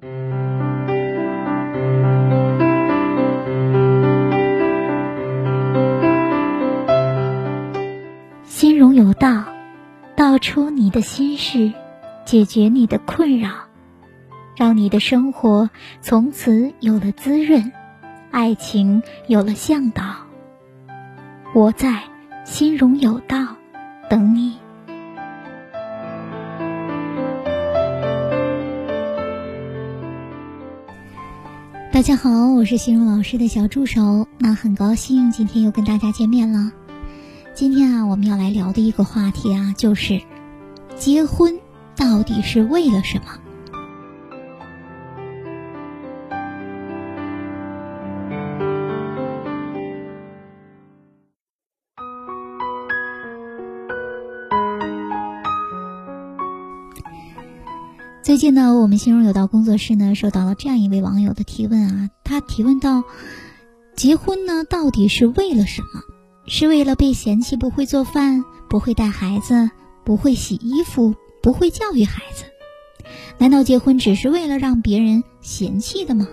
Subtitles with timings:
[0.00, 0.12] 心
[8.78, 9.44] 容有道，
[10.14, 11.72] 道出你的心事，
[12.24, 13.50] 解决你的困扰，
[14.56, 15.68] 让你的生活
[16.00, 17.72] 从此有了滋润，
[18.30, 20.04] 爱情有了向导。
[21.52, 22.04] 我在
[22.44, 23.56] 心容有道
[24.08, 24.58] 等你。
[31.98, 36.70] 大家好，我是心容老师的小助手，那很高兴今天又跟大家见面了。
[37.56, 40.22] 今天啊，我们要来聊的一个话题啊，就是
[40.96, 41.58] 结婚
[41.96, 43.40] 到底是为了什么？
[58.28, 63.02] 最近呢，我们心中有道工作室呢，收到了这样一位网友的提问啊，他提问到：
[63.96, 66.02] 结婚呢，到底是为了什么？
[66.46, 69.70] 是为了被嫌弃不会做饭、不会带孩子、
[70.04, 72.44] 不会洗衣服、不会教育孩子？
[73.38, 76.28] 难道结婚只是为了让别人嫌弃的吗？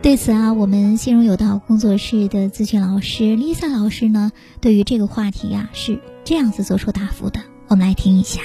[0.00, 4.32] 对此啊，我们心中有道工作室的咨询老师 Lisa 老师呢，
[4.62, 7.42] 对于这个话题呀是这样子做出答复的。
[7.68, 8.40] 我们来听一下。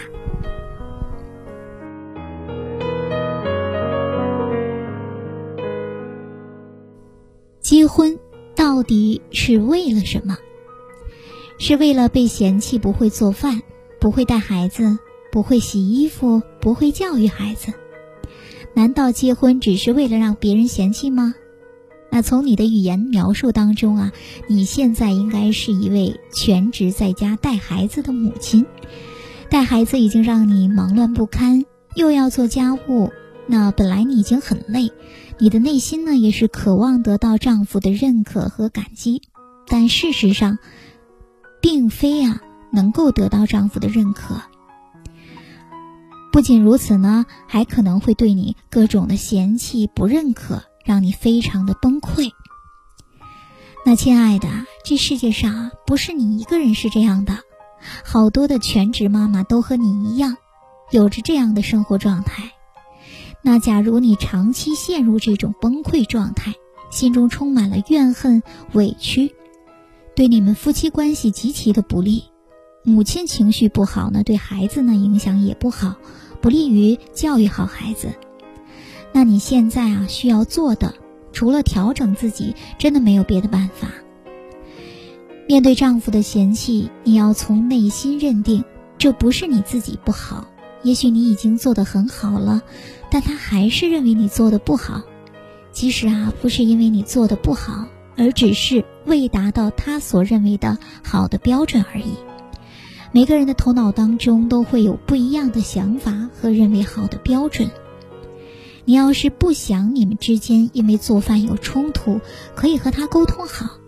[7.85, 8.17] 结婚。
[8.55, 10.39] 到底是为了什么？
[11.59, 13.61] 是为了被嫌弃不会做饭、
[13.99, 14.97] 不会带孩子、
[15.31, 17.73] 不会洗衣服、不会教育孩子？
[18.73, 21.35] 难道结婚只是为了让别人嫌弃吗？
[22.09, 24.11] 那从你的语言描述当中啊，
[24.47, 28.65] 你现在应该是一位全职在家带孩子的母亲，
[29.47, 33.11] 带孩子已经让你忙乱不堪，又要做家务，
[33.45, 34.91] 那本来你已经很累。
[35.37, 39.21] 你的内心呢，也是渴望得到丈夫的认可和感激，
[39.67, 40.57] 但事实上，
[41.61, 44.41] 并非啊能够得到丈夫的认可。
[46.31, 52.29] 不仅如此呢，还可能会对你各种的嫌弃、不认可，让你非常的崩溃。
[53.85, 54.47] 那亲爱的，
[54.83, 57.39] 这世界上不是你一个人是这样的，
[58.05, 60.37] 好多的全职妈妈都和你一样，
[60.91, 62.51] 有着这样的生活状态。
[63.47, 66.55] 那假如你长期陷入这种崩溃状态，
[66.89, 68.41] 心中充满了怨恨、
[68.73, 69.35] 委屈，
[70.15, 72.23] 对你们夫妻关系极其的不利，
[72.83, 75.97] 母亲情绪不好呢，对孩子呢影响也不好，
[76.41, 78.13] 不利于教育好孩子。
[79.13, 80.95] 那你现在啊需要做的，
[81.31, 83.89] 除了调整自己，真的没有别的办法。
[85.47, 88.65] 面对丈夫的嫌弃，你要从内心认定，
[88.97, 90.47] 这不是你自己不好。
[90.85, 92.61] 也许你已经做得很好了，
[93.09, 95.01] 但他还是认为你做的不好。
[95.71, 102.13] 其实啊，不是因为你做的不好，而只是未达到他所认为的好的标准而已。
[103.11, 107.71] 每个人的头脑当中都会有不一样的想法和认为好的标准。
[108.85, 112.21] 你要是不想你们之间因为做饭有冲突，
[112.53, 113.79] 可以和他沟通好。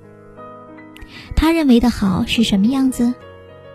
[1.35, 3.13] 他认为的好是什么样子？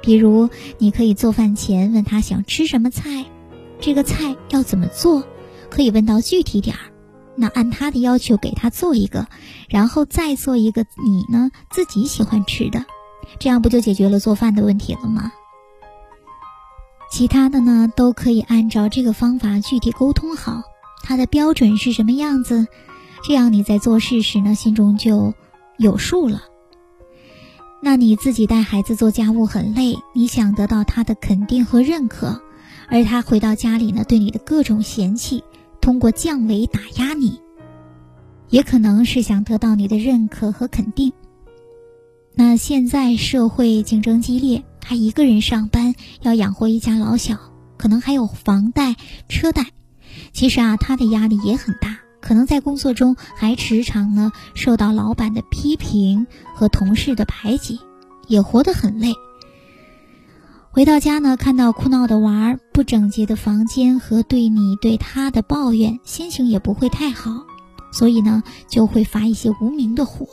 [0.02, 3.24] 比如，你可以做饭前问他想吃什么菜，
[3.80, 5.22] 这个菜要怎么做，
[5.70, 6.92] 可以问到具体点儿。
[7.34, 9.26] 那按他的要求给他做一个，
[9.70, 12.84] 然后再做一个你呢自己喜欢吃的，
[13.38, 15.32] 这样不就解决了做饭的问题了吗？
[17.10, 20.62] 其他的呢都可以按照这个方法具体沟通好，
[21.04, 22.66] 他的标准是什么样子，
[23.22, 25.32] 这样你在做事时呢心中就
[25.78, 26.42] 有数了。
[27.84, 32.40] 那你自己带孩子做家务很累，你想得到他的肯定和认可，
[32.86, 35.42] 而他回到家里呢，对你的各种嫌弃，
[35.80, 37.40] 通过降维打压你，
[38.50, 41.12] 也可能是想得到你的认可和肯定。
[42.36, 47.36] 那现在社会竞争激烈，他一个人上班要养活一家老小，
[47.76, 48.94] 可能还有房贷、
[49.28, 49.66] 车贷，
[50.32, 51.98] 其实啊，他的压力也很大。
[52.22, 57.80] 可能在工作中还时常呢受到老板的批评和同事的排挤，
[58.28, 59.12] 也活得很累。
[60.70, 67.42] 回到家呢，看到哭闹的娃儿、不整洁的房间和对你对他的抱怨，心情也不会太好，
[67.92, 70.26] 所以呢就会发一些无名的火。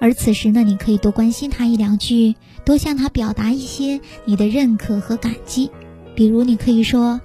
[0.00, 5.70] 而此时呢，你可以多关心他一两句，多向他表达一些你的认可和感激，
[6.14, 7.20] 比如你可以说。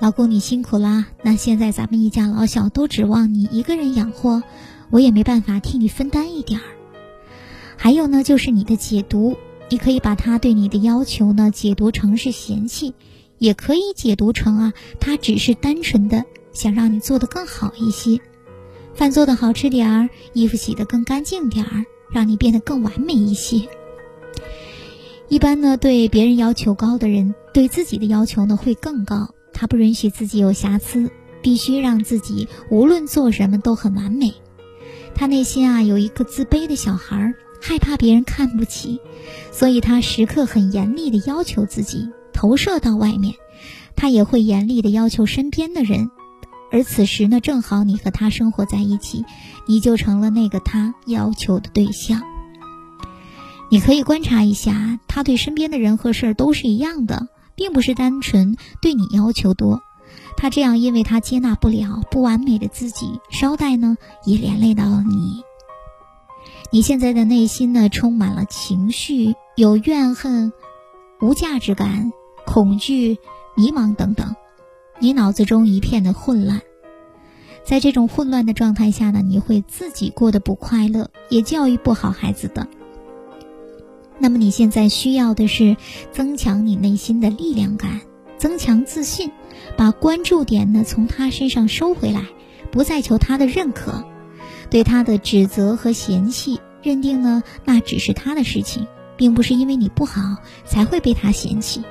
[0.00, 1.08] 老公，你辛苦啦！
[1.22, 4.42] 那现在咱们一家老小都指望你一个人养活，
[4.88, 6.64] 我也没办法替你分担一点儿。
[7.76, 9.36] 还有呢，就是你的解读，
[9.68, 12.94] 你可以把他对你的要求呢解读成是嫌弃，
[13.36, 18.18] 也可以解读成啊，他只是单纯的想让你做得更好一些，
[18.94, 23.68] 饭做得好吃点儿，衣服洗得更干净点儿，让你变得更完美一些。
[25.28, 29.34] 一般呢，对别人要求高的人，对自己的要求呢会更高。
[29.52, 31.10] 他不允许自己有瑕疵，
[31.42, 34.34] 必须让自己无论做什么都很完美。
[35.14, 39.00] 他内心啊有一个自卑的小孩，害怕别人看不起，
[39.52, 43.34] 所以他时刻很严厉的要求自己，投射到外面。
[43.96, 46.10] 他也会严厉的要求身边的人，
[46.72, 49.26] 而此时呢，正好你和他生活在一起，
[49.66, 52.22] 你就成了那个他要求的对象。
[53.68, 57.28] 你可以观察一下，他对身边的人和事儿都是一样的，
[57.60, 59.82] 并不是单纯对你要求多。
[60.34, 65.42] 他这样，因为他接纳不了不完美的自己，捎带呢也连累到了你。
[66.70, 70.54] 你现在的内心呢，充满了情绪，有怨恨、
[71.20, 72.14] 无价值感、
[72.46, 73.18] 恐惧、
[73.54, 74.34] 迷茫等等，
[74.98, 76.62] 你脑子中一片的混乱。
[77.62, 82.66] 在这种混乱的状态下呢，你会自己过得不快乐，也教育不好孩子的。
[84.20, 85.76] 那么你现在需要的是
[86.12, 88.02] 增强你内心的力量感，
[88.36, 89.30] 增强自信，
[89.76, 92.26] 把关注点呢从他身上收回来，
[92.70, 94.04] 不再求他的认可，
[94.68, 98.86] 对他的指责和嫌弃，认定呢那只是他的事情，
[99.16, 100.20] 并不是因为你不好
[100.66, 101.82] 才会被他嫌弃。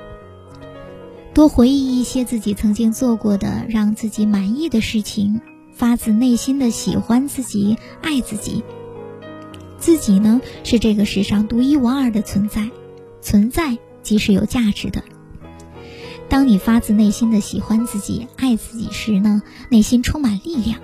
[1.34, 5.40] 多回忆一些自己曾经做过的让自己满意的事情，
[5.72, 8.62] 发自内心的喜欢自己，爱自己。
[9.80, 12.70] 自己呢是这个世上独一无二的存在，
[13.20, 15.02] 存在即是有价值的。
[16.28, 20.78] 当你发自内心的喜欢自己、爱自己时呢，内心充满力量，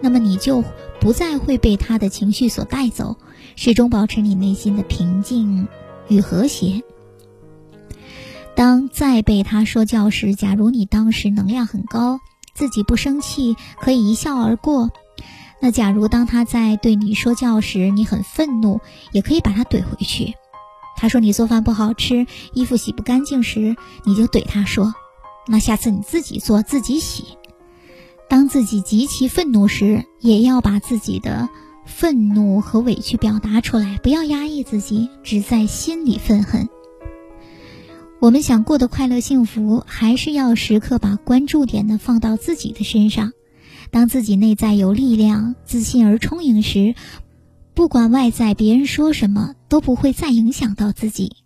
[0.00, 0.64] 那么你就
[1.00, 3.16] 不再会被他的情绪所带走，
[3.56, 5.68] 始终保持你内心的平静
[6.08, 6.82] 与和谐。
[8.54, 12.20] 当再被他说教时，假如你当时能量很高，
[12.54, 14.90] 自己不生气，可以一笑而过。
[15.66, 18.80] 那假如当他在对你说教时，你很愤怒，
[19.10, 20.34] 也可以把他怼回去。
[20.96, 23.74] 他说你做饭不好吃，衣服洗不干净时，
[24.04, 24.94] 你就怼他说
[25.48, 27.24] ：“那下次你自己做自己洗。”
[28.30, 31.48] 当自己极其愤怒时，也要把自己的
[31.84, 36.68] 愤怒和委屈表达出来，不要压抑自己，只在心里愤恨。
[38.20, 43.32] 我们想过得快乐幸福，还是要时刻把关注点呢放到自己的身上。
[43.90, 46.94] 当自己内在有力量、自信而充盈时，
[47.74, 51.36] 不管外在别人说什么，都不会再影响到自己。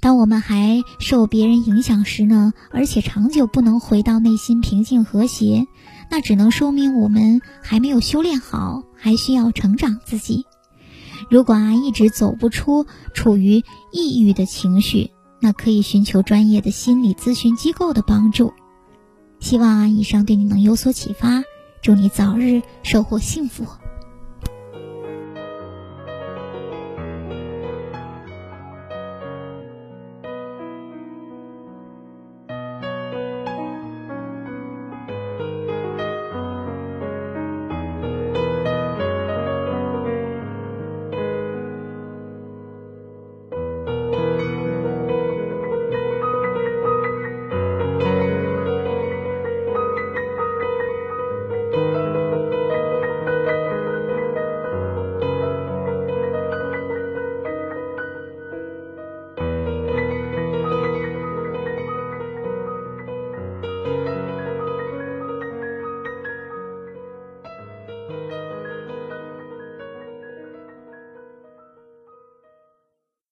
[0.00, 5.66] 当我们还受别人影响时呢，而且长久不能回到内心平静和谐，
[6.10, 10.44] 那只能说明我们还没有修炼好，还需要成长自己。
[11.30, 12.84] 如果啊一直走不出
[13.14, 18.52] 处于抑郁的情绪，那可以寻求专业的心理咨询机构的帮助。
[19.38, 21.44] 希望啊以上对你能有所启发。
[21.82, 23.66] 祝你早日收获幸福。